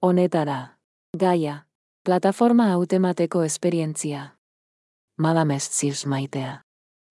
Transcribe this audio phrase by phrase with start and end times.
[0.00, 0.78] Honetara.
[1.18, 1.64] Gaia.
[2.04, 4.36] Plataforma hautemateko esperientzia.
[5.18, 6.60] Madame Sears maitea.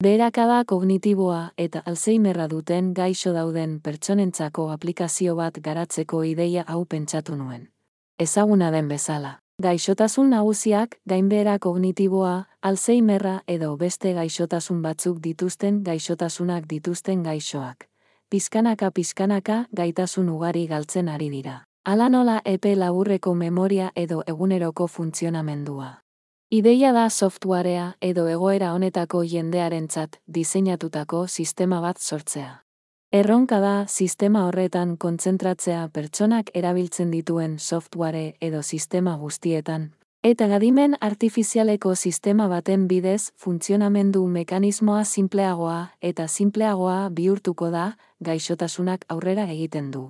[0.04, 7.68] Beherakada kognitiboa eta Alzheimerra duten gaixo dauden pertsonentzako aplikazio bat garatzeko ideia hau pentsatu nuen.
[8.20, 9.40] Ezaguna den bezala.
[9.62, 17.90] Gaixotasun nagusiak, gainbehera kognitiboa, Alzheimerra edo beste gaixotasun batzuk dituzten gaixotasunak dituzten gaixoak.
[18.30, 21.66] Pizkanaka pizkanaka gaitasun ugari galtzen ari dira.
[21.88, 25.86] Ala nola epe laburreko memoria edo eguneroko funtzionamendua.
[26.52, 32.50] Ideia da softwarea edo egoera honetako jendearentzat diseinatutako sistema bat sortzea.
[33.14, 39.86] Erronka da sistema horretan kontzentratzea pertsonak erabiltzen dituen software edo sistema guztietan,
[40.24, 49.48] eta gadimen artifizialeko sistema baten bidez funtzionamendu mekanismoa simpleagoa eta simpleagoa bihurtuko da gaixotasunak aurrera
[49.56, 50.10] egiten du.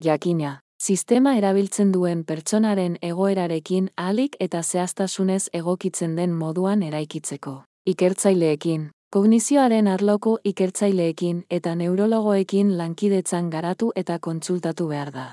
[0.00, 7.62] Jakina, sistema erabiltzen duen pertsonaren egoerarekin ahalik eta zehaztasunez egokitzen den moduan eraikitzeko.
[7.86, 15.26] Ikertzaileekin, kognizioaren arloko ikertzaileekin eta neurologoekin lankidetzan garatu eta kontsultatu behar da.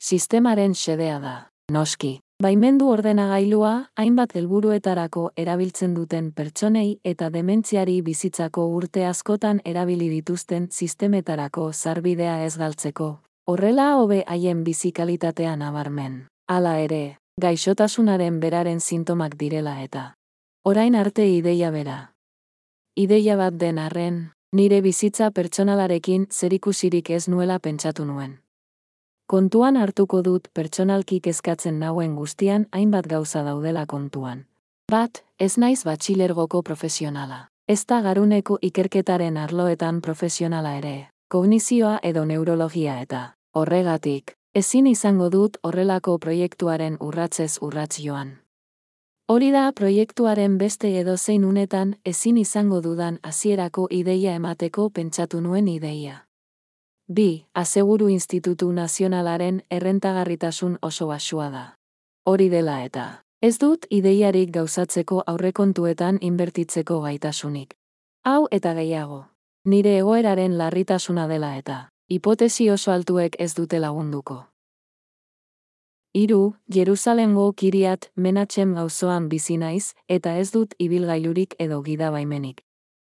[0.00, 1.36] Sistemaren xedea da,
[1.72, 2.18] noski.
[2.42, 11.72] Baimendu ordenagailua, hainbat helburuetarako erabiltzen duten pertsonei eta dementziari bizitzako urte askotan erabili dituzten sistemetarako
[11.72, 13.16] zarbidea ez galtzeko.
[13.50, 16.16] Horrela hobe haien bizikalitatea nabarmen.
[16.52, 20.02] Hala ere, gaixotasunaren beraren sintomak direla eta.
[20.68, 21.94] Orain arte ideia bera.
[22.94, 24.18] Ideia bat den arren,
[24.52, 28.34] nire bizitza pertsonalarekin zerikusirik ez nuela pentsatu nuen.
[29.26, 34.44] Kontuan hartuko dut pertsonalki kezkatzen nauen guztian hainbat gauza daudela kontuan.
[34.92, 37.46] Bat, ez naiz batxilergoko profesionala.
[37.66, 45.56] Ez da garuneko ikerketaren arloetan profesionala ere, kognizioa edo neurologia eta, horregatik, ezin izango dut
[45.62, 48.36] horrelako proiektuaren urratzez urratz joan.
[49.28, 55.68] Hori da proiektuaren beste edo zein unetan ezin izango dudan hasierako ideia emateko pentsatu nuen
[55.68, 56.24] ideia.
[57.08, 61.64] Bi, Aseguru Institutu Nazionalaren errentagarritasun oso basua da.
[62.24, 63.04] Hori dela eta,
[63.42, 67.76] ez dut ideiarik gauzatzeko aurrekontuetan inbertitzeko gaitasunik.
[68.24, 69.22] Hau eta gehiago,
[69.64, 71.78] nire egoeraren larritasuna dela eta,
[72.10, 74.44] hipotesi oso altuek ez dute lagunduko.
[76.14, 82.62] Hiru, Jerusalemgo kiriat menatzen gauzoan bizi naiz eta ez dut ibilgailurik edo gidabaimenik.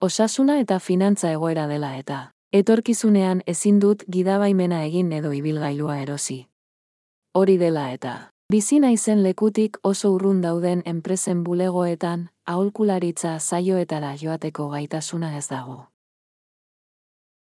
[0.01, 2.17] Osasuna eta finantza egoera dela eta,
[2.53, 6.47] Etorkizunean ezin dut gidabaimena egin edo ibilgailua erosi.
[7.35, 15.35] Hori dela eta, bizina izen lekutik oso urrun dauden enpresen bulegoetan, aholkularitza zaioetara joateko gaitasuna
[15.37, 15.85] ez dago.